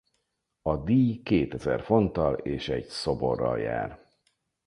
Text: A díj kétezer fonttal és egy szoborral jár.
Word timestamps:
A 0.61 0.77
díj 0.77 1.23
kétezer 1.23 1.81
fonttal 1.81 2.33
és 2.35 2.69
egy 2.69 2.85
szoborral 2.85 3.59
jár. 3.59 4.07